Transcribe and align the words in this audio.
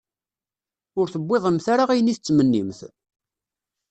Ur 0.99 1.07
tewwiḍemt 1.13 1.65
ara 1.73 1.83
ayen 1.91 2.11
i 2.13 2.13
tettmennimt? 2.15 2.79